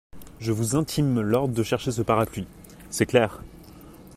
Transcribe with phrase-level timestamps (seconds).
[0.39, 2.47] Je vous intime l’ordre de chercher ce parapluie…
[2.89, 3.43] c’est clair!